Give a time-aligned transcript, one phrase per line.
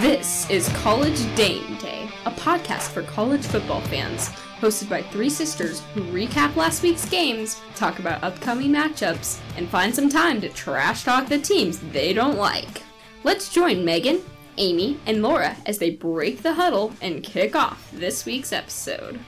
[0.00, 4.28] This is College Dame Day, a podcast for college football fans,
[4.60, 9.92] hosted by three sisters who recap last week's games, talk about upcoming matchups, and find
[9.92, 12.84] some time to trash talk the teams they don't like.
[13.24, 14.20] Let's join Megan,
[14.56, 19.18] Amy, and Laura as they break the huddle and kick off this week's episode.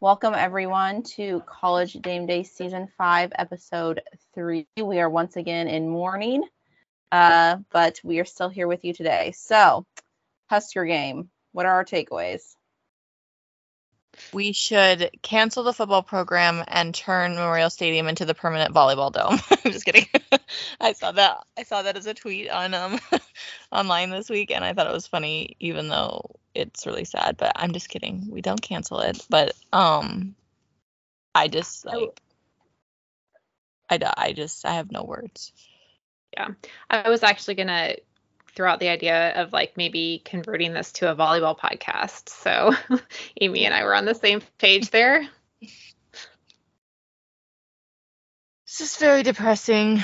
[0.00, 4.00] Welcome, everyone, to College Dame Day Season 5, Episode
[4.34, 4.66] 3.
[4.82, 6.44] We are once again in mourning,
[7.12, 9.32] uh, but we are still here with you today.
[9.36, 9.84] So,
[10.48, 12.56] Husker game, what are our takeaways?
[14.32, 19.38] We should cancel the football program and turn Memorial Stadium into the permanent volleyball dome.
[19.64, 20.06] I'm just kidding.
[20.80, 21.44] I saw that.
[21.56, 22.98] I saw that as a tweet on um
[23.72, 27.36] online this week, and I thought it was funny, even though it's really sad.
[27.36, 28.28] But I'm just kidding.
[28.30, 29.24] We don't cancel it.
[29.28, 30.34] But um,
[31.34, 32.20] I just like,
[33.90, 35.52] I I just I have no words.
[36.32, 36.48] Yeah,
[36.90, 37.96] I was actually gonna
[38.54, 42.28] throw out the idea of like maybe converting this to a volleyball podcast.
[42.28, 42.72] So
[43.40, 45.28] Amy and I were on the same page there.
[48.66, 50.02] This is very depressing.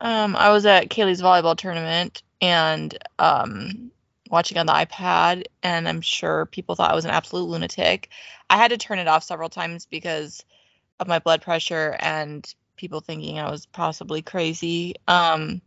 [0.00, 3.90] Um, I was at Kaylee's volleyball tournament and um,
[4.30, 8.10] watching on the iPad, and I'm sure people thought I was an absolute lunatic.
[8.50, 10.44] I had to turn it off several times because
[10.98, 14.96] of my blood pressure and people thinking I was possibly crazy.
[15.08, 15.62] Um,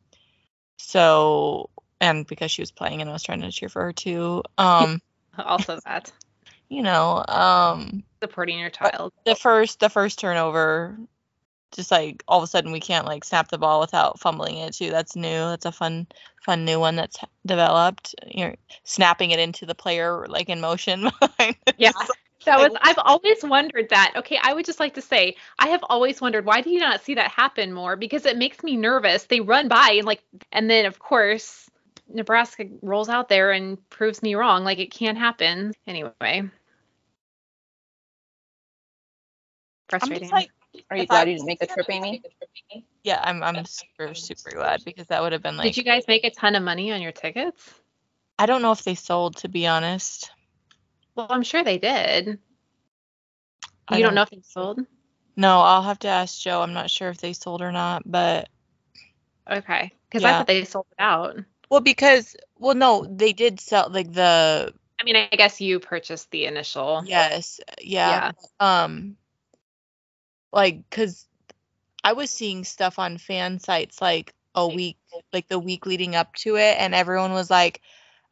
[0.83, 4.43] so, and because she was playing and I was trying to cheer for her too.
[4.57, 5.01] Um,
[5.37, 6.11] also that.
[6.69, 9.13] You know, um, supporting your child.
[9.25, 10.97] The first, the first turnover
[11.73, 14.73] just like all of a sudden we can't like snap the ball without fumbling it
[14.73, 14.91] too.
[14.91, 15.29] That's new.
[15.29, 16.07] That's a fun
[16.41, 18.15] fun new one that's developed.
[18.27, 21.09] You're snapping it into the player like in motion.
[21.77, 21.91] Yeah.
[22.45, 24.13] That was I've always wondered that.
[24.17, 27.03] Okay, I would just like to say I have always wondered why do you not
[27.03, 29.25] see that happen more because it makes me nervous.
[29.25, 31.69] They run by and like and then of course
[32.07, 35.73] Nebraska rolls out there and proves me wrong like it can't happen.
[35.87, 36.49] Anyway.
[39.89, 40.29] Frustrating.
[40.29, 40.49] Like,
[40.89, 42.23] are you glad you didn't make the trip, Amy?
[43.03, 45.65] Yeah, I'm I'm super super glad because that would have been like.
[45.65, 47.73] Did you guys make a ton of money on your tickets?
[48.39, 50.31] I don't know if they sold, to be honest.
[51.15, 52.27] Well, I'm sure they did.
[52.27, 52.37] You
[53.89, 54.79] don't, don't, know if they sold?
[55.35, 56.61] No, I'll have to ask Joe.
[56.61, 58.49] I'm not sure if they sold or not, but.
[59.49, 60.29] Okay, because yeah.
[60.29, 61.37] I thought they sold it out.
[61.69, 64.73] Well, because well, no, they did sell like the.
[64.99, 67.03] I mean, I guess you purchased the initial.
[67.05, 67.59] Yes.
[67.81, 68.31] Yeah.
[68.31, 68.31] yeah.
[68.59, 69.17] Um
[70.53, 71.27] like because
[72.03, 74.97] I was seeing stuff on fan sites like a week,
[75.33, 77.81] like the week leading up to it, and everyone was like,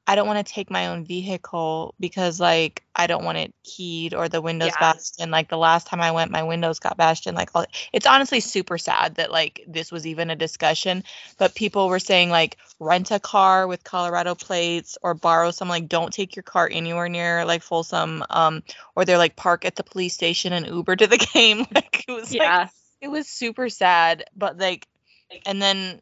[0.08, 4.14] I don't want to take my own vehicle because like I don't want it keyed
[4.14, 4.94] or the windows yeah.
[4.94, 5.30] bashed in.
[5.30, 7.36] Like the last time I went, my windows got bashed in.
[7.36, 11.04] Like all, it's honestly super sad that like this was even a discussion.
[11.38, 15.70] But people were saying like rent a car with Colorado plates or borrow some.
[15.70, 18.24] Like don't take your car anywhere near like Folsom.
[18.30, 18.64] Um,
[18.96, 21.60] or they're like park at the police station and Uber to the game.
[21.74, 22.58] like it was yeah.
[22.58, 22.70] like
[23.02, 24.26] it was super sad.
[24.36, 24.88] But like,
[25.46, 26.02] and then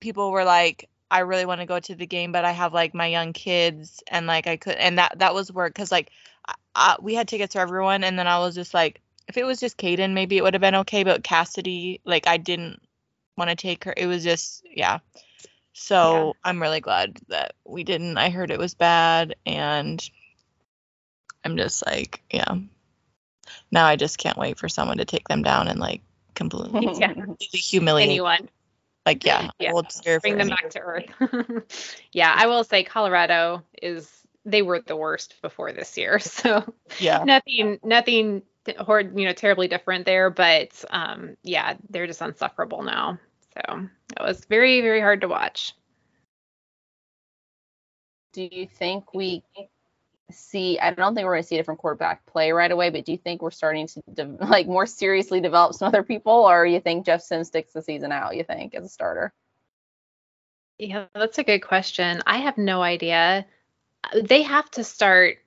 [0.00, 2.94] people were like I really want to go to the game, but I have like
[2.94, 6.10] my young kids and like I could, and that that was work because like
[6.46, 9.44] I, I, we had tickets for everyone, and then I was just like, if it
[9.44, 12.80] was just Caden, maybe it would have been okay, but Cassidy, like I didn't
[13.36, 13.94] want to take her.
[13.96, 14.98] It was just yeah.
[15.72, 16.50] So yeah.
[16.50, 18.16] I'm really glad that we didn't.
[18.16, 20.02] I heard it was bad, and
[21.44, 22.54] I'm just like yeah.
[23.70, 26.00] Now I just can't wait for someone to take them down and like
[26.34, 27.12] completely, yeah.
[27.12, 28.48] completely humiliate anyone
[29.06, 29.72] like yeah, yeah.
[29.72, 29.86] We'll
[30.22, 31.96] bring them back to earth.
[32.12, 34.10] yeah, I will say Colorado is
[34.44, 40.06] they were the worst before this year, so yeah, nothing nothing you know terribly different
[40.06, 43.18] there, but um yeah, they're just unsufferable now.
[43.54, 43.88] So
[44.18, 45.74] it was very very hard to watch.
[48.32, 49.44] Do you think we
[50.30, 53.04] see i don't think we're going to see a different quarterback play right away but
[53.04, 56.64] do you think we're starting to de- like more seriously develop some other people or
[56.64, 59.32] you think jeff sims sticks the season out you think as a starter?
[60.78, 62.22] Yeah that's a good question.
[62.26, 63.46] I have no idea.
[64.20, 65.38] They have to start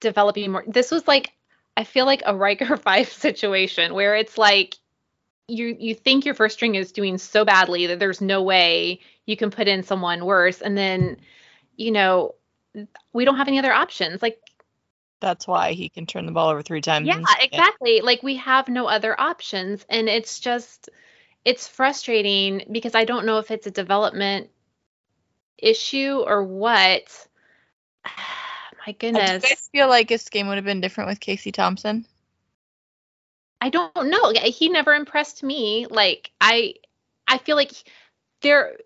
[0.00, 1.32] developing more this was like
[1.76, 4.76] i feel like a riker five situation where it's like
[5.48, 9.36] you you think your first string is doing so badly that there's no way you
[9.36, 11.16] can put in someone worse and then
[11.76, 12.34] you know
[13.12, 14.22] we don't have any other options.
[14.22, 14.38] Like
[15.20, 17.06] that's why he can turn the ball over three times.
[17.06, 18.00] Yeah, exactly.
[18.00, 20.88] Like we have no other options and it's just
[21.44, 24.50] it's frustrating because I don't know if it's a development
[25.56, 27.26] issue or what.
[28.86, 29.42] My goodness.
[29.42, 32.06] Do you guys feel like this game would have been different with Casey Thompson?
[33.60, 34.32] I don't know.
[34.32, 35.86] He never impressed me.
[35.90, 36.74] Like I
[37.26, 37.72] I feel like
[38.40, 38.76] there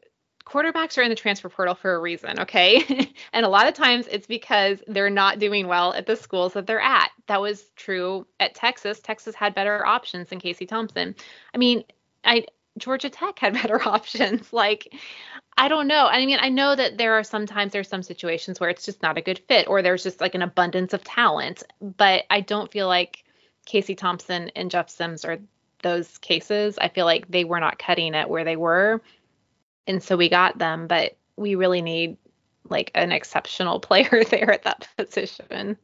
[0.44, 3.10] quarterbacks are in the transfer portal for a reason, okay?
[3.32, 6.66] and a lot of times it's because they're not doing well at the schools that
[6.66, 7.10] they're at.
[7.26, 9.00] That was true at Texas.
[9.00, 11.14] Texas had better options than Casey Thompson.
[11.54, 11.84] I mean,
[12.24, 12.46] I
[12.78, 14.52] Georgia Tech had better options.
[14.52, 14.94] Like,
[15.56, 16.06] I don't know.
[16.06, 19.18] I mean, I know that there are sometimes there's some situations where it's just not
[19.18, 22.86] a good fit or there's just like an abundance of talent, but I don't feel
[22.88, 23.24] like
[23.66, 25.38] Casey Thompson and Jeff Sims are
[25.82, 26.78] those cases.
[26.78, 29.02] I feel like they were not cutting it where they were.
[29.86, 32.16] And so we got them, but we really need
[32.68, 35.76] like an exceptional player there at that position.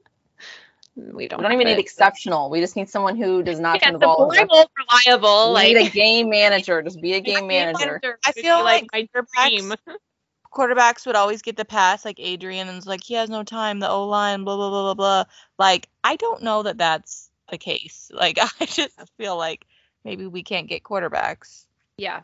[0.97, 1.39] We don't.
[1.39, 2.51] We don't even it, need exceptional.
[2.51, 4.33] We just need someone who does not yeah, turn the ball over.
[4.33, 5.49] reliable, reliable.
[5.49, 6.83] We like need a game manager.
[6.83, 8.01] Just be a game manager.
[8.25, 9.77] I feel like, my quarterbacks-
[10.53, 13.79] quarterbacks would always get the pass, like Adrian, and it's like he has no time.
[13.79, 15.25] The O line, blah blah blah blah blah.
[15.57, 18.11] Like I don't know that that's the case.
[18.13, 19.67] Like I just feel like
[20.05, 21.65] maybe we can't get quarterbacks.
[21.97, 22.23] Yeah.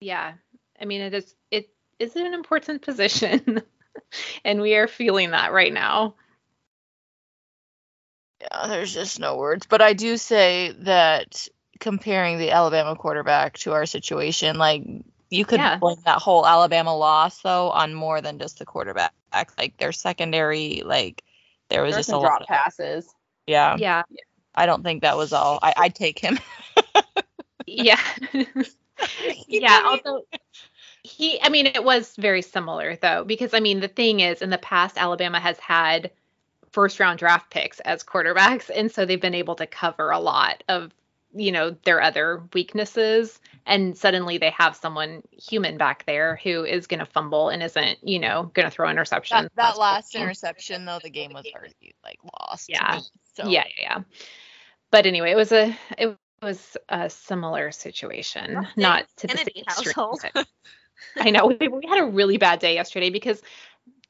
[0.00, 0.34] Yeah.
[0.80, 1.68] I mean, it is it
[1.98, 3.62] is an important position.
[4.44, 6.14] and we are feeling that right now.
[8.40, 9.66] Yeah, there's just no words.
[9.66, 11.48] But I do say that
[11.80, 14.82] comparing the Alabama quarterback to our situation, like
[15.30, 15.78] you could Yeah.
[15.78, 19.12] blame that whole Alabama loss though on more than just the quarterback.
[19.58, 21.22] Like their secondary, like
[21.68, 22.42] there was There's just a some lot.
[22.42, 23.12] Of, passes.
[23.46, 24.02] yeah, Yeah.
[24.54, 25.58] I don't think that was all.
[25.62, 26.38] I, I'd take him.
[27.66, 27.98] Yeah.
[29.48, 30.24] yeah, although
[31.04, 34.50] he I mean it was very similar though because I mean the thing is in
[34.50, 36.10] the past Alabama has had
[36.72, 40.64] first round draft picks as quarterbacks and so they've been able to cover a lot
[40.68, 40.92] of
[41.34, 46.86] you know their other weaknesses and suddenly they have someone human back there who is
[46.86, 50.22] going to fumble and isn't you know going to throw interceptions that, that last game.
[50.22, 52.68] interception though, the game was already like lost.
[52.68, 52.96] Yeah.
[52.96, 53.02] me,
[53.34, 53.48] so.
[53.48, 53.98] Yeah, yeah, yeah.
[54.90, 59.94] But anyway, it was a it was a similar situation, not to the Kennedy extreme,
[59.94, 60.20] household.
[61.16, 63.42] But- I know we, we had a really bad day yesterday because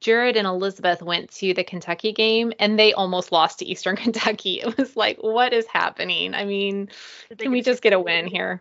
[0.00, 4.60] Jared and Elizabeth went to the Kentucky game and they almost lost to Eastern Kentucky.
[4.60, 6.34] It was like, what is happening?
[6.34, 6.90] I mean,
[7.38, 8.60] can we just get a win here?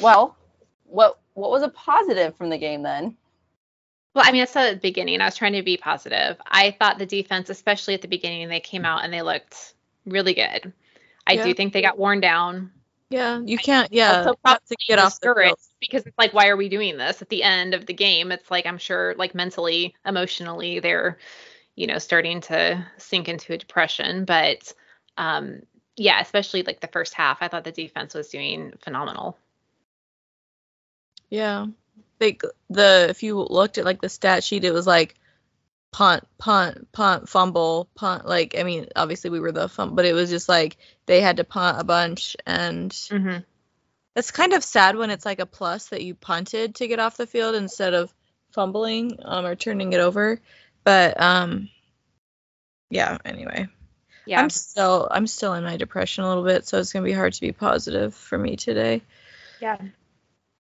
[0.00, 0.36] Well,
[0.84, 3.16] what what was a positive from the game then?
[4.14, 6.36] Well, I mean, I said at the beginning, I was trying to be positive.
[6.46, 9.74] I thought the defense, especially at the beginning, they came out and they looked
[10.06, 10.72] really good.
[11.26, 11.44] I Yeah.
[11.44, 12.70] do think they got worn down.
[13.10, 13.92] Yeah, you can't.
[13.92, 15.58] Yeah, also not to probably get off the discouraged field.
[15.90, 18.50] Because it's like why are we doing this at the end of the game it's
[18.50, 21.18] like i'm sure like mentally emotionally they're
[21.76, 24.72] you know starting to sink into a depression but
[25.16, 25.60] um
[25.96, 29.36] yeah especially like the first half i thought the defense was doing phenomenal
[31.30, 31.66] Yeah.
[32.20, 35.16] Like the if you looked at like the stat sheet, it was like
[35.92, 38.26] punt, punt, punt, fumble, punt.
[38.26, 40.76] Like I mean, obviously we were the fumble, but it was just like
[41.06, 43.38] they had to punt a bunch, and mm-hmm.
[44.16, 47.16] It's kind of sad when it's like a plus that you punted to get off
[47.16, 48.14] the field instead of
[48.52, 50.40] fumbling um, or turning it over.
[50.84, 51.68] But um,
[52.90, 53.18] yeah.
[53.24, 53.68] Anyway,
[54.26, 57.12] yeah I'm still I'm still in my depression a little bit, so it's gonna be
[57.12, 59.02] hard to be positive for me today.
[59.60, 59.78] yeah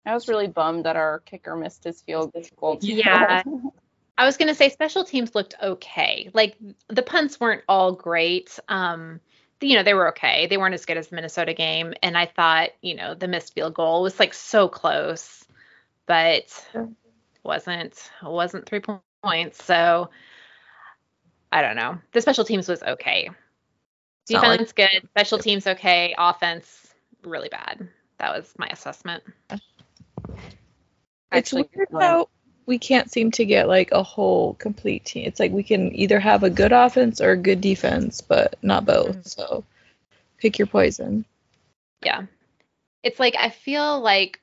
[0.06, 2.77] I was really bummed that our kicker missed his field goal.
[2.81, 3.44] Yeah.
[4.17, 6.29] I was gonna say special teams looked okay.
[6.33, 6.56] Like
[6.88, 8.59] the punts weren't all great.
[8.67, 9.21] Um,
[9.63, 10.48] you know, they were okay.
[10.48, 11.94] They weren't as good as the Minnesota game.
[12.04, 15.44] And I thought, you know, the missed field goal was like so close,
[16.06, 16.85] but Yeah.
[17.44, 18.81] wasn't wasn't three
[19.23, 19.64] points.
[19.64, 20.09] So
[21.52, 21.99] I don't know.
[22.11, 23.30] The special teams was okay.
[24.23, 25.09] It's not like- Defense good.
[25.09, 26.16] Special teams okay.
[26.18, 27.87] Offense really bad.
[28.18, 29.23] That was my assessment.
[31.31, 32.30] Actually, it's weird going- how
[32.65, 35.25] we can't seem to get like a whole complete team.
[35.25, 38.85] It's like we can either have a good offense or a good defense, but not
[38.85, 39.17] both.
[39.17, 39.27] Mhm.
[39.27, 39.63] So
[40.37, 41.25] pick your poison.
[42.03, 42.23] Yeah.
[43.03, 44.39] It's like I feel like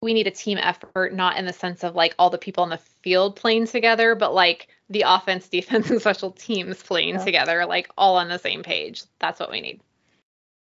[0.00, 2.70] we need a team effort, not in the sense of like all the people on
[2.70, 7.24] the field playing together, but like the offense, defense, and special teams playing Yeah.
[7.24, 9.04] together, like all on the same page.
[9.18, 9.80] That's what we need.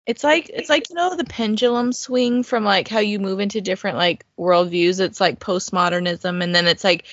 [0.10, 3.62] It's like it's like you know the pendulum swing from like how you move into
[3.62, 5.00] different like worldviews.
[5.00, 7.06] It's like postmodernism, and then it's like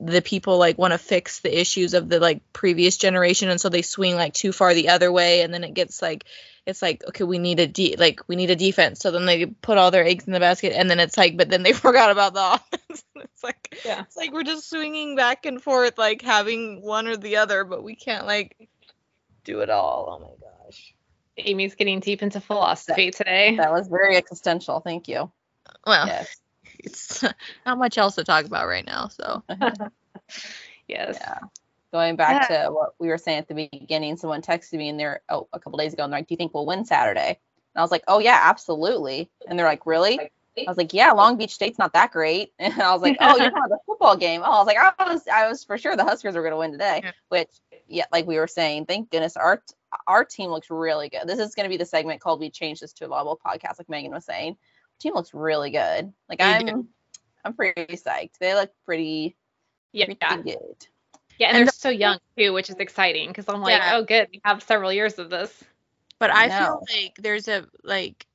[0.00, 3.68] the people like want to fix the issues of the like previous generation, and so
[3.68, 6.24] they swing like too far the other way, and then it gets like
[6.66, 9.46] it's like okay, we need a de- like we need a defense, so then they
[9.46, 12.10] put all their eggs in the basket, and then it's like but then they forgot
[12.10, 13.04] about the offense.
[13.14, 14.00] it's like Yeah.
[14.00, 17.84] it's like we're just swinging back and forth, like having one or the other, but
[17.84, 18.68] we can't like
[19.44, 20.16] do it all.
[20.16, 20.49] Oh my gosh.
[21.46, 23.56] Amy's getting deep into philosophy today.
[23.56, 24.80] That was very existential.
[24.80, 25.30] Thank you.
[25.86, 26.36] Well, Yes.
[26.78, 27.22] it's
[27.66, 29.08] not much else to talk about right now.
[29.08, 29.42] So
[30.88, 31.18] Yes.
[31.20, 31.38] Yeah.
[31.92, 35.22] Going back to what we were saying at the beginning, someone texted me and they're
[35.28, 37.80] oh, a couple days ago and they're like, "Do you think we'll win Saturday?" And
[37.80, 40.20] I was like, "Oh yeah, absolutely." And they're like, "Really?"
[40.58, 42.52] I was like, yeah, Long Beach State's not that great.
[42.58, 44.42] And I was like, oh, you're talking about the football game.
[44.44, 46.58] Oh, I was like, I was, I was for sure the Huskers were going to
[46.58, 47.00] win today.
[47.04, 47.12] Yeah.
[47.28, 47.50] Which,
[47.88, 49.62] yeah, like we were saying, thank goodness our
[50.06, 51.26] our team looks really good.
[51.26, 53.78] This is going to be the segment called "We Changed This to a Volleyball Podcast,"
[53.78, 54.56] like Megan was saying.
[54.98, 56.12] Team looks really good.
[56.28, 56.86] Like They I'm, do.
[57.44, 58.38] I'm pretty psyched.
[58.38, 59.34] They look pretty,
[59.92, 60.86] Yeah, pretty yeah, good.
[61.38, 63.96] yeah, and, And they're so young too, which is exciting because I'm like, Yeah.
[63.96, 65.64] oh, good, we have several years of this.
[66.18, 66.58] But I No.
[66.58, 68.26] feel like there's a like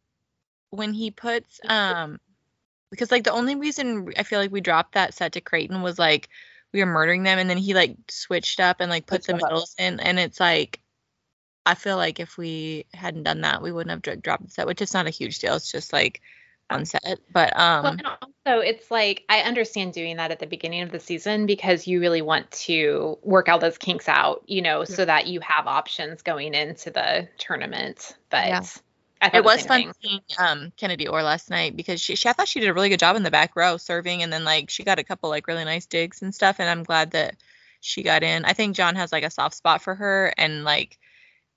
[0.72, 2.20] when he puts um
[2.90, 6.00] because like the only reason I feel like we dropped that set to Creighton was
[6.00, 6.30] like
[6.74, 9.48] we were murdering them and then he like switched up and like put Switched the
[9.48, 9.68] them up.
[9.78, 10.80] in and it's like
[11.66, 14.68] I feel like if we hadn't done that we wouldn't have dro- dropped the set
[14.68, 16.22] which is not a huge deal it's just like
[16.70, 20.48] on set but well, um and also it's like I understand doing that at the
[20.48, 24.62] beginning of the season because you really want to work all those kinks out, you
[24.62, 28.18] know, so that you have options going into the tournament.
[28.30, 28.62] But Yeah.
[29.34, 29.94] It was fun thing.
[30.02, 32.90] seeing um Kennedi Orr last night because she, she I thought she did a really
[32.90, 35.48] good job in the back row serving and then like she got a couple like
[35.48, 37.36] really nice digs and stuff and I'm glad that
[37.80, 38.46] she got in.
[38.46, 40.98] I think John has like a soft spot for her and like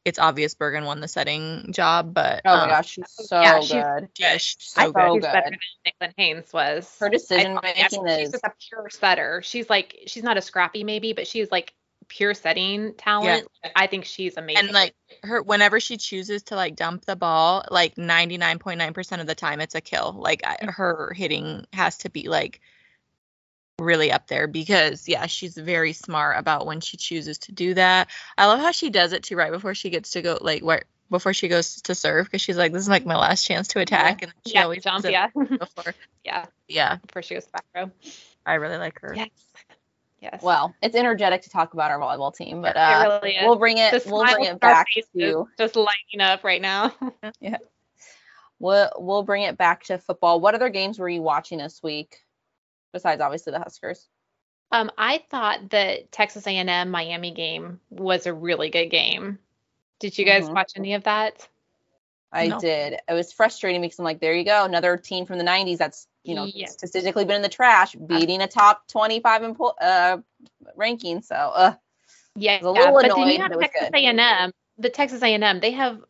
[0.05, 3.61] it's obvious Bergen won the setting job, but Oh my um, gosh, she's so yeah,
[3.61, 4.09] she's- good.
[4.19, 5.14] yeah, she's I so thought- good.
[5.25, 6.97] She's better than Nicklin Hames was.
[6.99, 9.43] Her decision thought- yeah, making she's is just a pure setter.
[9.45, 11.75] She's like she's not a scrappy maybe, but she's like
[12.09, 13.47] pure setting talent.
[13.76, 14.64] I think she's amazing.
[14.64, 19.35] And like her whenever she chooses to like dump the ball, like 99.9% of the
[19.35, 20.14] time it's a kill.
[20.19, 22.61] Like I, her hitting has to be like
[23.78, 28.08] really up there because yeah, she's very smart about when she chooses to do that.
[28.37, 30.82] I love how she does it too right before she gets to go like where
[31.11, 33.80] before she goes to serve because she's like this is like my last chance to
[33.80, 35.28] attack and she yeah, always jump, does it yeah.
[35.35, 35.94] before.
[36.25, 36.47] yeah.
[36.68, 37.90] Yeah, Before she goes to back row.
[38.44, 39.14] I really like her.
[39.14, 39.28] Yes.
[40.20, 40.42] Yes.
[40.42, 43.44] well, it's energetic to talk about our volleyball team, but it uh, really is.
[43.44, 44.02] we'll bring it.
[44.02, 46.92] The We'll bring it back faces to just lighting up right now.
[47.40, 47.58] Yeah.
[48.58, 50.40] We'll we'll bring it back to football.
[50.40, 52.16] What other games were you watching this week,
[52.92, 54.09] besides obviously the Huskers?
[54.71, 59.38] Um, I thought the Texas A&M Miami game was a really good game.
[59.99, 60.54] Did you guys Mhm.
[60.54, 61.49] watch any of that?
[62.30, 62.61] I No.
[62.61, 63.00] did.
[63.09, 66.07] It was frustrating because I'm like, there you go, another team from the '90s that's
[66.25, 66.66] you know Yeah.
[66.66, 70.18] statistically been in the trash, beating a top 25 in uh,
[70.76, 71.23] ranking.
[71.23, 71.75] So, uh,
[72.37, 73.95] Yeah, was a little but then you have but Texas good.
[73.95, 74.52] A&M.
[74.76, 76.04] The Texas A&M, they have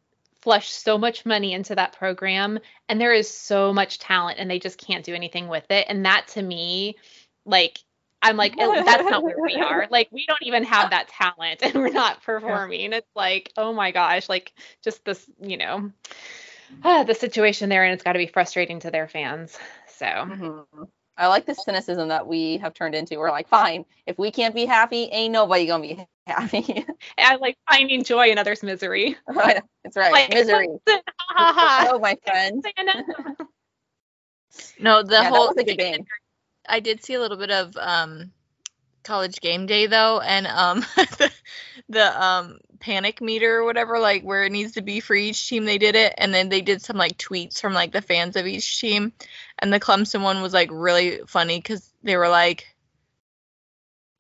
[0.49, 4.59] flushed so much money into that program, and there is so much talent, and they
[4.59, 5.85] just can't do anything with it.
[5.91, 6.97] And that to me,
[7.45, 7.79] like,
[8.23, 9.87] I'm like, "Oh, that's not where we are.
[9.91, 12.95] Like, we don't even have that talent, and we're not performing.
[12.95, 15.93] It's like, oh my gosh, like just this, you know,
[16.83, 19.55] uh, the situation there, and it's got to be frustrating to their fans.
[19.99, 20.07] So.
[20.07, 20.65] mhm.
[21.19, 23.19] I like the cynicism that we have turned into.
[23.19, 26.85] We're like, fine, if we can't be happy, ain't nobody gonna be happy.
[27.19, 29.17] I like finding joy in others' misery.
[29.85, 30.69] that's right, Like, misery.
[30.89, 31.89] ha ha ha.
[31.93, 32.65] Oh, my friend.
[34.79, 36.07] No, the yeah, whole that was a good game.
[36.69, 38.33] I did see a little bit of um
[39.05, 41.33] college game day though and um the,
[41.89, 45.65] the um panic meter or whatever like where it needs to be for each team
[45.65, 48.47] they did it and then they did some like tweets from like the fans of
[48.47, 49.13] each team
[49.59, 52.75] and the Clemson one was like really funny cuz they were like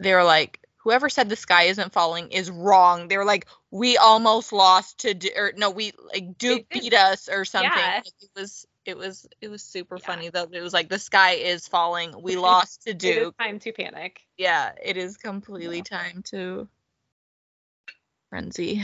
[0.00, 3.08] they were like whoever said the sky isn't falling is wrong.
[3.08, 7.28] They were like we almost lost to Du- or no we like Duke beat us
[7.28, 7.70] or something.
[7.76, 7.98] Yeah.
[8.04, 10.06] It was it was it was super Yeah.
[10.06, 10.48] funny though.
[10.50, 12.14] It was like the sky is falling.
[12.22, 13.38] We lost to It is Duke.
[13.38, 14.22] time to panic.
[14.38, 16.68] yeah, it is completely time to
[18.28, 18.82] frenzy.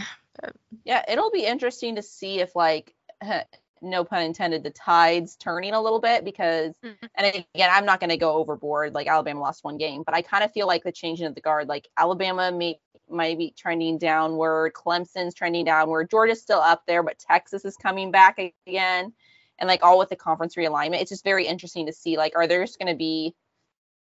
[0.85, 2.95] Yeah, it'll be interesting to see if like
[3.83, 6.97] no pun intended the tides turning a little bit because Mhm.
[7.15, 10.23] and again I'm not going to go overboard like Alabama lost one game but I
[10.23, 13.99] kind of feel like the changing of the guard like Alabama may might be trending
[13.99, 19.13] downward Clemson's trending downward Georgia's still up there but Texas is coming back again
[19.59, 22.47] and like all with the conference realignment it's just very interesting to see like are
[22.47, 23.35] there just going to be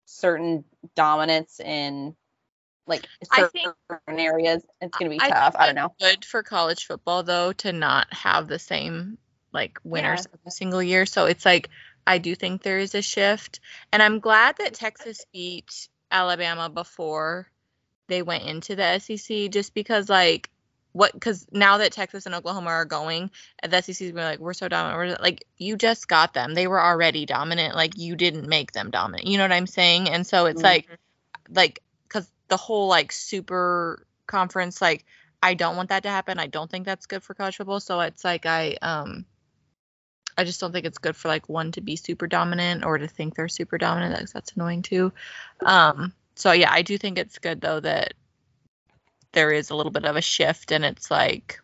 [0.06, 0.66] certain
[0.96, 2.16] dominance in
[2.90, 5.56] like I certain think- areas it's going to be I tough.
[5.58, 5.94] I don't know.
[6.00, 9.18] Good for college football though to not have the same
[9.54, 11.06] like winners every single year.
[11.06, 11.70] So it's like
[12.06, 13.60] I do think there is a shift,
[13.94, 17.48] and I'm glad that Texas beat Alabama before
[18.08, 20.50] they went into the SEC, just because like
[20.92, 23.30] what because now that Texas and Oklahoma are going,
[23.62, 26.82] the SEC's been like we're so dominant, we're like you just got them, they were
[26.82, 30.10] already dominant, like you didn't make them dominant, you know what I'm saying?
[30.10, 30.66] And so it's Mhm.
[30.66, 30.90] like
[31.52, 31.82] like
[32.50, 35.06] the whole like super conference like
[35.42, 36.38] I don't want that to happen.
[36.38, 37.80] I don't think that's good for college football.
[37.80, 39.26] So it's like I um
[40.38, 43.08] I just don't think it's good for like one to be super dominant or to
[43.08, 44.18] think they're super dominant.
[44.18, 45.12] That's that's annoying too.
[45.66, 48.14] Um so yeah, I do think it's good though that
[49.32, 51.60] there is a little bit of a shift and it's like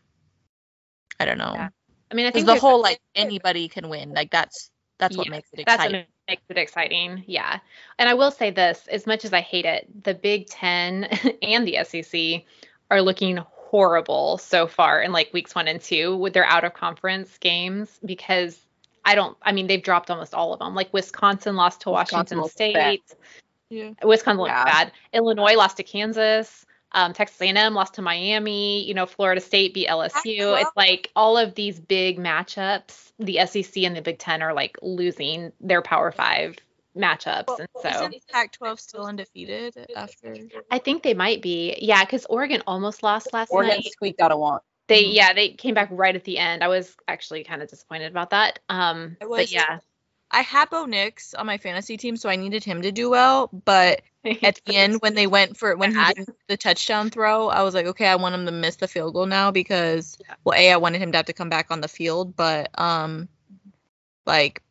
[1.20, 1.54] I don't know.
[1.56, 1.70] Yeah.
[2.12, 4.14] I mean, I think the whole like anybody can win.
[4.14, 6.06] Like that's That's what Yeah, makes it exciting.
[6.26, 7.24] What makes it exciting.
[7.28, 7.60] Yeah.
[8.00, 11.06] And I will say this as much as I hate it, the Big Ten
[11.42, 12.44] and the SEC
[12.92, 16.74] are looking horrible so far in like weeks one and two with their out of
[16.74, 18.60] conference games because
[19.04, 20.74] I don't, I mean, they've dropped almost all of them.
[20.76, 23.04] Like Wisconsin lost to Wisconsin Washington looks State.
[23.70, 23.92] yeah.
[24.04, 24.66] Wisconsin looked Yeah.
[24.66, 24.92] bad.
[25.14, 26.66] Illinois lost to Kansas.
[26.96, 28.84] Um, Texas A&M lost to Miami.
[28.88, 30.60] You know, Florida State beat LSU.
[30.62, 33.12] It's like all of these big matchups.
[33.20, 36.56] The SEC and the Big Ten are like losing their Power Five
[36.98, 40.36] matchups, and so Isn't Pac-12 still undefeated after?
[40.72, 41.78] I think they might be.
[41.82, 43.56] Yeah, because Oregon almost lost last week.
[43.56, 43.92] Oregon night.
[43.92, 44.64] squeaked out a want.
[44.88, 45.14] They Mhm.
[45.14, 46.64] yeah they came back right at the end.
[46.64, 48.60] I was actually kind of disappointed about that.
[48.70, 49.80] Um, I but was- yeah.
[50.32, 53.48] I had Bo Nix on my fantasy team, so I needed him to do well.
[53.54, 57.64] But at the end, when they went for when he did the touchdown throw, I
[57.64, 60.72] was like, okay, I want him to miss the field goal now because, well, a
[60.72, 63.28] I wanted him to have to come back on the field, but um,
[64.26, 64.62] like,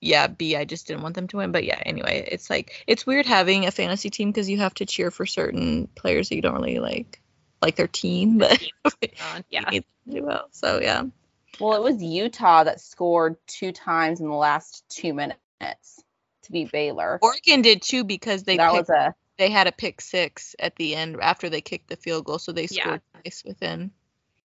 [0.00, 1.52] yeah, b I just didn't want them to win.
[1.52, 4.86] But yeah, anyway, it's like it's weird having a fantasy team because you have to
[4.86, 7.20] cheer for certain players that you don't really like,
[7.60, 8.62] like their team, but
[9.02, 9.40] yeah.
[9.48, 10.48] you need them to do well.
[10.50, 11.04] So yeah,
[11.60, 16.01] Well, it was Utah that scored two times in the last two minutes
[16.52, 17.18] to beat Baylor.
[17.22, 20.76] Oregon did too because they that picked, was a they had a pick six at
[20.76, 22.84] the end after they kicked the field goal, so they Yeah.
[22.84, 23.90] scored twice within.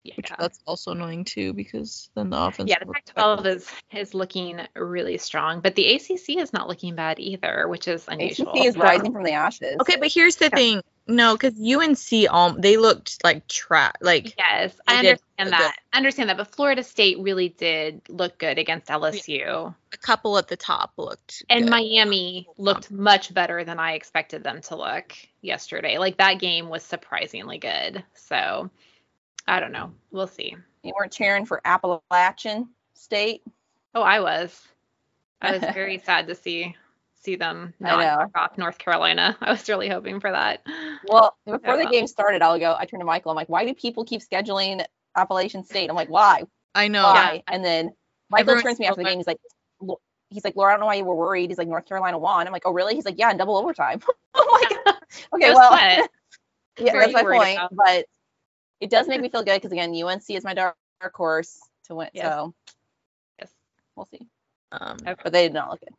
[0.04, 0.14] Yeah.
[0.16, 2.68] Which that's also annoying too because then the offense.
[2.68, 7.20] Yeah, the Pac-12 is is looking really strong, but the ACC is not looking bad
[7.20, 8.52] either, which is unusual.
[8.52, 9.76] ACC is rising from the ashes.
[9.80, 10.56] Okay, but here's the Yeah.
[10.56, 10.82] thing.
[11.08, 15.52] No, because UNC um they looked like trap like Yes, I understand good.
[15.52, 15.76] that.
[15.92, 20.48] I understand that, but Florida State really did look good against LSU, a couple at
[20.48, 21.42] the top looked.
[21.50, 21.70] and good.
[21.70, 25.98] Miami looked much better than I expected them to look yesterday.
[25.98, 28.04] Like that game was surprisingly good.
[28.14, 28.70] So
[29.48, 29.92] I don't know.
[30.12, 30.54] We'll see.
[30.84, 33.42] you weren't cheering for Appalachian State.
[33.94, 34.60] Oh, I was.
[35.40, 36.76] I was very sad to see
[37.22, 38.04] see them I not know.
[38.22, 39.36] knock off North Carolina.
[39.40, 40.62] I was really hoping for that.
[41.08, 42.74] Well, before the game started, I'll go.
[42.78, 43.30] I turned to Michael.
[43.30, 44.84] I'm like, why do people keep scheduling
[45.16, 45.88] Appalachian State?
[45.90, 46.42] I'm like, why?
[46.74, 47.04] I know.
[47.04, 47.42] Why?
[47.48, 47.90] And then
[48.30, 49.18] Michael Everyone's turns to me after the game.
[49.18, 49.38] He's like,
[50.30, 51.50] he's like, Laura, I don't know why you were worried.
[51.50, 52.46] He's like, North Carolina won.
[52.46, 52.94] I'm like, oh really?
[52.94, 54.00] He's like, yeah, in double overtime.
[54.34, 54.96] I'm like,
[55.34, 56.10] okay, well, sweat.
[56.78, 57.58] yeah, What that's my point.
[57.58, 57.70] about?
[57.76, 58.06] But
[58.80, 61.94] it does make me feel good because again, UNC is my dark dark horse to
[61.94, 62.08] win.
[62.14, 62.24] Yes.
[62.24, 62.54] So
[63.38, 63.50] Yes.
[63.94, 64.26] we'll see.
[64.72, 65.20] Um, Okay.
[65.22, 65.94] But they did not look good.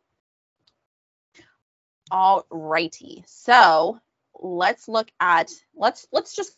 [2.10, 3.24] All righty.
[3.26, 4.00] So
[4.40, 6.56] let's look at let's let's just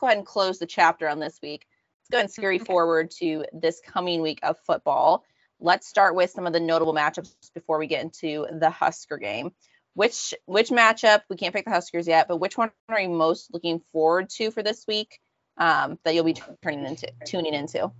[0.00, 1.66] go ahead and close the chapter on this week.
[2.02, 2.64] Let's go ahead and scurry Okay.
[2.64, 5.24] forward to this coming week of football.
[5.60, 9.52] Let's start with some of the notable matchups before we get into the Husker game.
[9.94, 13.52] Which which matchup we can't pick the Huskers yet, but which one are you most
[13.52, 15.20] looking forward to for this week
[15.58, 17.90] um, that you'll be turning into tuning into?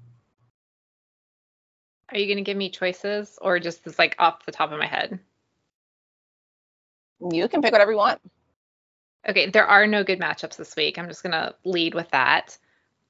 [2.11, 4.79] Are you going to give me choices or just this like off the top of
[4.79, 5.20] my head?
[7.21, 8.21] You can pick whatever you want.
[9.29, 10.99] Okay, there are no good matchups this week.
[10.99, 12.57] I'm just going to lead with that.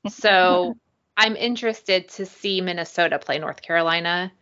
[0.08, 0.76] So
[1.18, 4.32] I'm interested to see Minnesota play North Carolina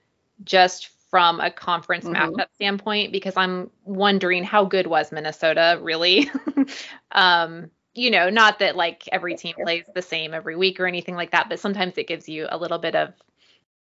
[0.45, 2.15] just from a conference Mhm.
[2.15, 6.31] matchup standpoint because I'm wondering how good was Minnesota really?
[7.13, 11.17] um, you know, not that like every team plays the same every week or anything
[11.17, 13.15] like that, but sometimes it gives you a little bit of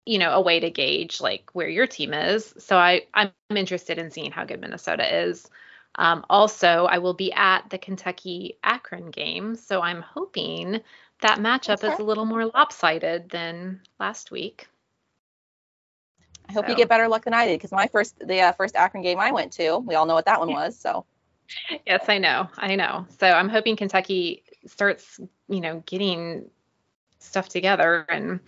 [0.06, 2.54] you know, a way to gauge like where your team is.
[2.58, 5.48] So I I'm interested in seeing how good Minnesota is.
[5.98, 10.82] Um, also, I will be at the Kentucky Akron game, so I'm hoping
[11.22, 14.68] that matchup is a little more lopsided than last week.
[16.48, 18.76] I hope you get better luck than I did because my first the uh, first
[18.76, 20.78] Akron game I went to, we all know what that one was.
[20.78, 21.06] So
[21.86, 23.06] Yes, I know, I know.
[23.20, 26.50] So I'm hoping Kentucky starts, you know, getting
[27.20, 28.40] stuff together and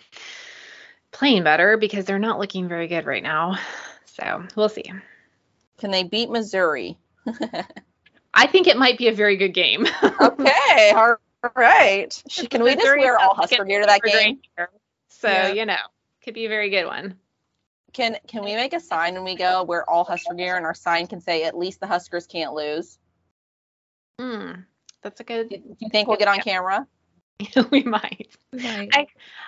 [1.12, 3.58] playing better because they're not looking very good right now.
[4.06, 4.92] So we'll see.
[5.78, 6.98] can they beat Missouri?
[8.34, 9.86] I think it might be a very good game.
[10.22, 11.18] okay, all
[11.56, 12.24] right.
[12.50, 14.14] Can we just Missouri wear all Husker gear to that game?
[14.36, 14.70] great year.
[15.10, 15.48] So Yeah.
[15.54, 15.78] you know,
[16.24, 17.18] could be a very good one.
[17.94, 20.76] Can can we make a sign when we go wear all Husker gear and our
[20.76, 23.00] sign can say at least the Huskers can't lose?
[24.20, 24.52] Hmm,
[25.02, 25.50] that's a good.
[25.50, 26.86] do you think we'll get on camera?
[27.72, 28.30] we might.
[28.54, 28.90] Right.
[28.94, 29.08] I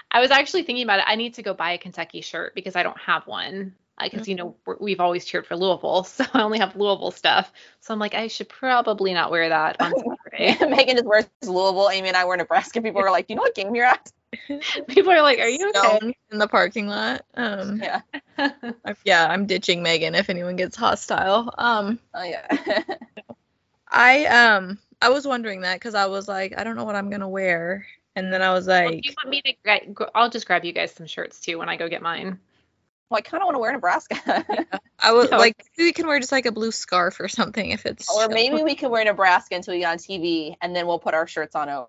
[0.10, 1.06] I was actually thinking about it.
[1.08, 3.76] I need to go buy a Kentucky shirt because I don't have one.
[4.10, 7.52] Because you know we're, we've always cheered for Louisville, so I only have Louisville stuff.
[7.82, 9.94] So I'm like, I should probably not wear that on
[10.32, 10.66] Saturday.
[10.70, 11.90] Megan just wears Louisville.
[11.92, 12.82] Amy and I wear Nebraska.
[12.82, 14.12] People are like, do you know what game you're at?
[14.88, 15.98] People are like, Are you okay?
[15.98, 17.26] Stones in the parking lot.
[17.36, 18.02] Um, Yeah.
[18.38, 21.54] I- yeah, I'm ditching Megan if anyone gets hostile.
[21.58, 22.48] Um, Oh yeah.
[23.88, 27.10] I um, I was wondering that because I was like, I don't know what I'm
[27.10, 27.86] gonna wear,
[28.16, 30.10] and then I was Well, like, do you want me to?
[30.16, 32.40] I'll just grab you guys some shirts too when I go get mine.
[33.12, 34.46] Well, I kind of want to wear Nebraska.
[35.00, 35.38] I would No.
[35.38, 38.30] like maybe we can wear just like a blue scarf or something if it's or
[38.30, 41.28] maybe we can wear Nebraska until we get on TV, and then we'll put our
[41.28, 41.86] shirts on over.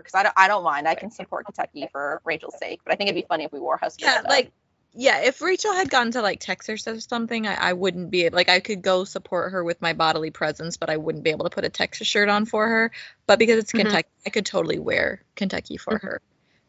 [0.00, 0.86] Because I don't, I don't mind.
[0.86, 3.58] I can support Kentucky for Rachel's sake, but I think it'd be funny if we
[3.58, 4.04] wore Husker.
[4.04, 4.26] yeah stuff.
[4.28, 4.52] like
[4.98, 8.48] yeah if rachel had gone to like texas or something I, I wouldn't be like
[8.48, 11.50] i could go support her with my bodily presence but i wouldn't be able to
[11.50, 12.92] put a texas shirt on for her
[13.26, 13.80] but because it's Mhm.
[13.82, 16.02] kentucky i could totally wear kentucky for Mhm.
[16.02, 16.20] her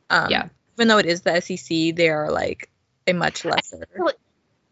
[0.09, 0.49] um Yeah.
[0.75, 2.69] even though it is the sec they are like
[3.07, 3.87] a much lesser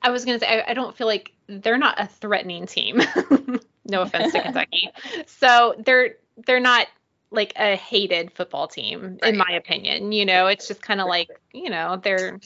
[0.01, 3.01] I was gonna say I, I don't feel like they're not a threatening team.
[3.85, 4.89] no offense to Kentucky.
[5.25, 6.87] So they're they're not
[7.31, 10.11] like a hated football team, in my opinion.
[10.11, 12.39] You know, it's just kind of like you know they're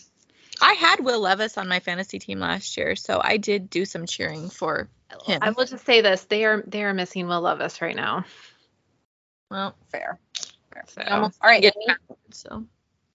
[0.61, 4.05] i had will levis on my fantasy team last year so i did do some
[4.05, 4.89] cheering for
[5.25, 8.25] him I will just say this: they are they are missing Will Levis right now.
[9.49, 10.19] well fair.
[10.87, 11.75] So almost All right, get
[12.31, 12.65] so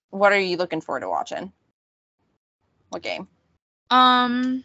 [0.09, 1.51] what are you looking forward to watching?
[2.89, 3.27] What game?
[3.89, 4.63] Um,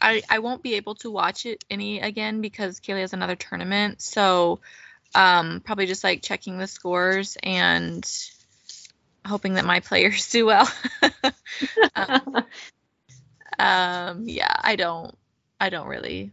[0.00, 4.00] I I won't be able to watch it any again because Kaylee has another tournament.
[4.02, 4.60] So,
[5.14, 8.08] um, probably just like checking the scores and
[9.26, 10.68] hoping that my players do well.
[11.94, 12.44] um,
[13.58, 15.16] um, yeah, I don't,
[15.60, 16.32] I don't really,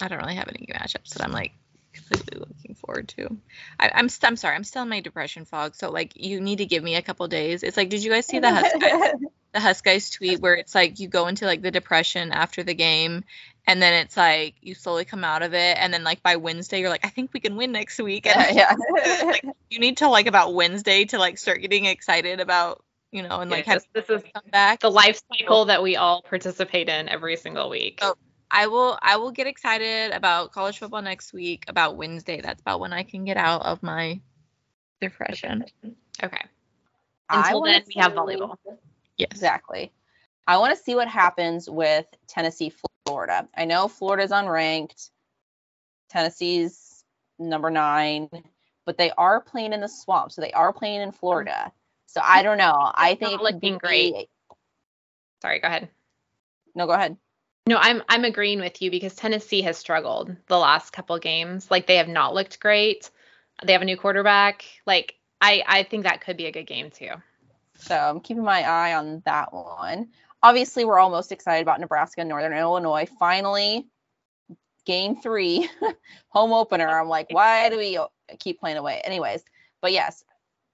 [0.00, 1.52] I don't really have any matchups that I'm like
[1.92, 3.36] completely looking forward to.
[3.78, 5.74] I, I'm st- I'm sorry, I'm still in my depression fog.
[5.74, 7.62] So like, you need to give me a couple days.
[7.62, 9.28] It's like, did you guys see the Huskies?
[9.52, 13.24] the Huskies tweet where it's like you go into like the depression after the game
[13.66, 16.80] and then it's like you slowly come out of it and then like by Wednesday
[16.80, 19.22] you're like I think we can win next week and yeah, yeah.
[19.24, 23.40] like you need to like about Wednesday to like start getting excited about you know
[23.40, 24.80] and like have Yes, this is come back.
[24.80, 27.98] the life cycle that we all participate in every single week.
[28.02, 28.14] Oh.
[28.52, 32.40] I will I will get excited about college football next week about Wednesday.
[32.42, 34.20] That's about when I can get out of my
[35.00, 35.64] depression.
[36.22, 36.44] Okay.
[37.30, 38.56] Until wanna then, we have volleyball.
[39.16, 39.28] Yes.
[39.30, 39.90] Exactly.
[40.46, 42.72] I want to see what happens with Tennessee,
[43.06, 43.48] Florida.
[43.56, 45.10] I know Florida's unranked.
[46.10, 47.04] Tennessee's
[47.38, 48.28] number nine,
[48.84, 51.72] but they are playing in the swamp, so they are playing in Florida.
[52.06, 52.92] So I don't know.
[52.94, 54.28] I think not it could looking be- great.
[55.40, 55.88] Sorry, go ahead.
[56.74, 57.16] No, go ahead.
[57.66, 61.70] No, I'm I'm agreeing with you because Tennessee has struggled the last couple games.
[61.70, 63.10] Like they have not looked great.
[63.64, 64.64] They have a new quarterback.
[64.84, 67.10] Like I I think that could be a good game too.
[67.76, 70.08] So I'm keeping my eye on that one.
[70.42, 73.06] Obviously, we're all most excited about Nebraska and Northern Illinois.
[73.18, 73.86] Finally,
[74.84, 75.68] game three,
[76.28, 76.88] home opener.
[76.88, 77.98] I'm like, why do we
[78.40, 79.00] keep playing away?
[79.04, 79.44] Anyways,
[79.80, 80.24] but yes,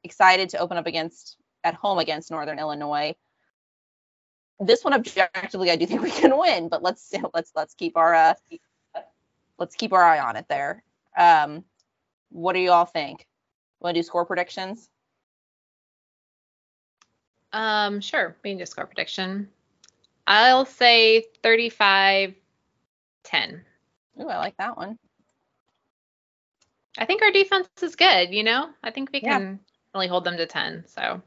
[0.05, 3.15] excited to open up against at home against Northern Illinois.
[4.61, 8.15] This one objectively, I do think we can win, but let's let's let's keep our
[8.15, 8.35] uh,
[9.59, 10.83] let's keep our eye on it there.
[11.17, 11.65] Um,
[12.31, 13.27] what do you all think?
[13.81, 14.89] Want to do score predictions?
[17.53, 18.37] Um, sure.
[18.43, 19.49] We can do score prediction.
[20.27, 22.35] I'll say 35
[23.25, 23.65] 10.
[24.21, 24.99] Ooh, I like that one.
[26.99, 28.71] I think our defense is good, you know?
[28.83, 29.39] I think we Yeah.
[29.39, 29.61] can
[29.95, 30.85] really hold them to 10.
[30.89, 31.23] So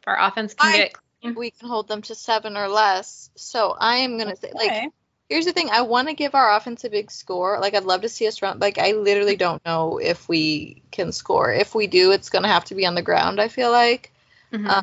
[0.00, 3.30] if our offense can I- get We can hold them to seven or less.
[3.36, 4.70] So I am gonna say like
[5.28, 5.70] Here's the thing.
[5.70, 7.58] I want to give our offense a big score.
[7.58, 8.58] Like, I'd love to see us run.
[8.58, 11.50] Like, I literally don't know if we can score.
[11.50, 14.12] If we do, it's going to have to be on the ground, I feel like.
[14.52, 14.68] Mhm.
[14.68, 14.82] Uh,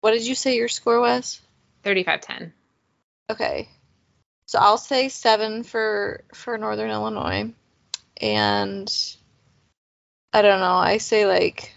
[0.00, 1.42] What did you say your score was?
[1.82, 2.54] 35 10.
[3.28, 3.68] Okay.
[4.46, 7.52] So I'll say seven for for Northern Illinois.
[8.18, 8.90] And
[10.32, 10.76] I don't know.
[10.76, 11.74] I say like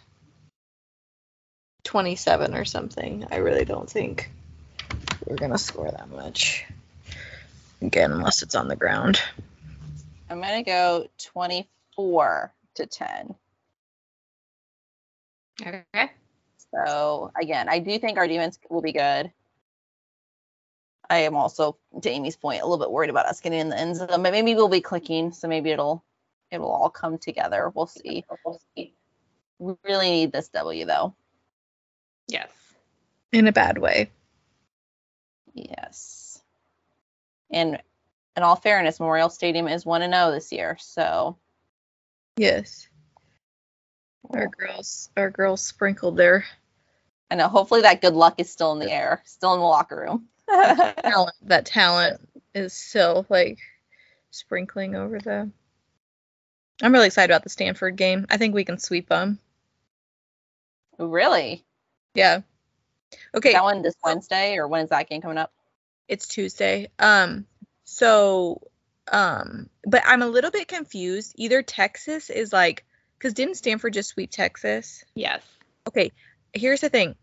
[1.84, 3.26] 27 or something.
[3.32, 4.32] I really don't think
[5.26, 6.66] we're going to score that much.
[7.82, 9.20] Again, unless it's on the ground.
[10.30, 13.36] I'm gonna go 24 to 10.
[15.62, 16.12] Okay.
[16.72, 19.32] So again, I do think our defense will be good.
[21.10, 23.78] I am also, to Amy's point, a little bit worried about us getting in the
[23.78, 26.04] end zone, but maybe we'll be clicking, so maybe it'll
[26.50, 27.72] it'll all come together.
[27.76, 28.26] We'll see.
[28.44, 28.96] We'll see.
[29.60, 31.14] We really need this W though.
[32.34, 32.50] Yes.
[33.32, 34.10] In a bad way.
[35.54, 36.42] Yes.
[37.52, 37.80] And
[38.36, 41.38] in all fairness, Memorial Stadium is one and zero this year, so
[42.36, 42.88] Yes.
[44.32, 46.46] Our girls our girls sprinkled there.
[47.30, 47.48] I know.
[47.48, 50.28] Hopefully, that good luck is still in the air, still in the locker room.
[50.50, 52.20] talent that talent
[52.56, 53.60] is still like
[54.32, 55.52] sprinkling over the
[56.82, 58.26] I'm really excited about the Stanford game.
[58.30, 59.38] I think we can sweep them.
[60.98, 61.64] really?
[62.14, 62.42] Yeah.
[63.36, 63.54] Okay.
[63.54, 65.52] That one this Wednesday, or when is that game coming up?
[66.08, 66.90] It's Tuesday.
[67.00, 67.46] Um
[67.86, 68.62] so
[69.12, 71.34] um but I'm a little bit confused.
[71.36, 72.86] Either Texas is like
[73.20, 75.04] cuz didn't Stanford just sweep Texas?
[75.16, 75.42] Yes.
[75.88, 76.12] Okay,
[76.54, 77.16] here's the thing.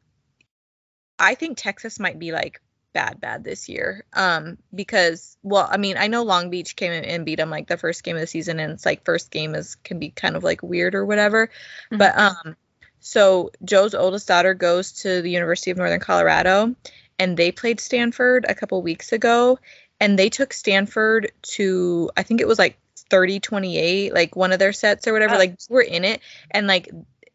[1.18, 2.60] I think Texas might be like
[2.92, 4.04] bad, bad this year.
[4.12, 7.68] Um, because well, I mean, I know Long Beach came in and beat them like
[7.68, 10.36] the first game of the season, and it's like first game is can be kind
[10.36, 11.46] of like weird or whatever.
[11.46, 11.98] Mm-hmm.
[11.98, 12.56] But um,
[13.00, 16.74] so Joe's oldest daughter goes to the University of Northern Colorado,
[17.18, 19.58] and they played Stanford a couple weeks ago,
[19.98, 22.78] and they took Stanford to I think it was like
[23.10, 25.38] 30 28 like one of their sets or whatever oh.
[25.38, 26.20] like we're in it.
[26.50, 26.90] And like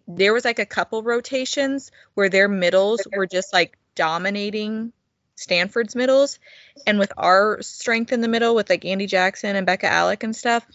[0.08, 4.94] there was like a couple rotations where their middles were just like dominating
[5.36, 6.40] Stanford's middles.
[6.88, 10.36] And with our strength in the middle, with like Andi Jackson and Bekka Allick and
[10.36, 10.66] stuff,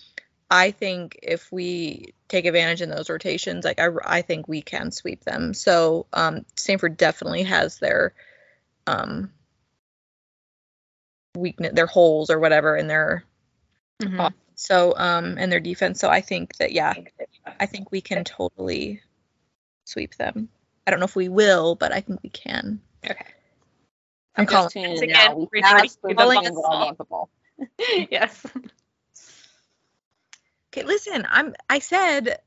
[0.50, 4.90] I think if we take advantage in those rotations, like I, I think we can
[4.90, 5.54] sweep them.
[5.54, 8.14] So um, Stanford definitely has their
[8.86, 9.30] um,
[11.36, 13.24] weakness, their holes or whatever in their
[14.02, 14.34] mm-hmm.
[14.54, 16.00] so um in their defense.
[16.00, 16.94] So I think that yeah,
[17.58, 19.00] I think we can totally
[19.84, 20.48] sweep them.
[20.86, 22.80] I don't know if we will, but I think we can.
[23.04, 23.24] Okay.
[24.36, 25.48] I'm calling it now.
[25.52, 25.82] We have
[26.96, 27.30] football.
[28.10, 28.44] yes.
[30.72, 32.38] Okay, listen, I'm I said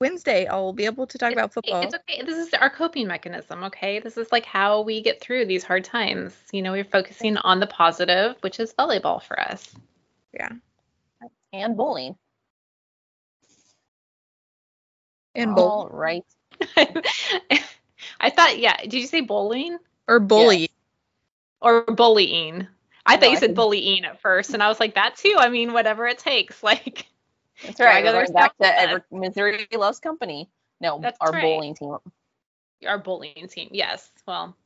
[0.00, 1.82] Wednesday I'll be able to talk it's, about football.
[1.82, 2.22] It's okay.
[2.22, 4.00] This is our coping mechanism, okay?
[4.00, 6.34] This is like how we get through these hard times.
[6.52, 9.72] You know, we're focusing on the positive, which is volleyball for us.
[10.32, 10.50] Yeah.
[11.52, 12.16] And bowling.
[15.36, 15.88] And bowl.
[15.92, 16.24] right.
[18.20, 18.76] I thought, yeah.
[18.82, 19.78] Did you say bowling?
[20.08, 20.58] Or bully.
[20.58, 20.68] Yes.
[21.60, 22.66] Or bullying.
[23.06, 25.36] I no, thought you I said bullying at first, and I was like, that too.
[25.38, 26.56] I mean, whatever it takes.
[26.62, 27.06] Like,
[27.62, 28.04] that's right.
[28.04, 30.50] We're going back to Ever- Missouri loves company.
[30.80, 31.42] No, that's our right.
[31.42, 31.96] bowling team.
[32.86, 33.68] Our bowling team.
[33.70, 34.10] Yes.
[34.26, 34.56] Well,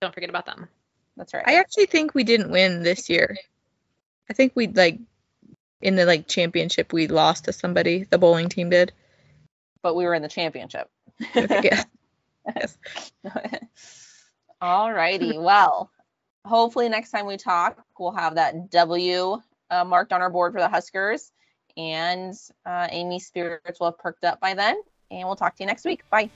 [0.00, 0.68] don't forget about them.
[1.16, 1.42] That's right.
[1.46, 3.36] I actually think we didn't win this year.
[4.30, 5.00] I think we like
[5.80, 8.04] in the like championship we lost to somebody.
[8.04, 8.92] The bowling team did.
[9.82, 10.88] But we were in the championship.
[11.34, 11.84] yeah.
[12.56, 12.78] yes.
[14.60, 15.36] All righty.
[15.36, 15.90] Well,
[16.48, 20.60] hopefully next time we talk, we'll have that W uh, marked on our board for
[20.60, 21.32] the Huskers,
[21.76, 22.34] and
[22.66, 24.80] uh, Amy's spirits will have perked up by then.
[25.10, 26.02] And we'll talk to you next week.
[26.10, 26.30] Bye.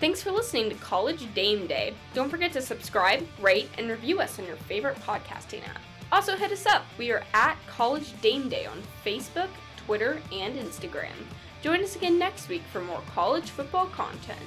[0.00, 1.94] Thanks for listening to College Dame Day.
[2.14, 5.80] Don't forget to subscribe, rate, and review us on your favorite podcasting app.
[6.10, 6.84] Also, hit us up.
[6.98, 11.14] We are at College Dame Day on Facebook, Twitter, and Instagram.
[11.62, 14.38] Join us again next week for more college football content.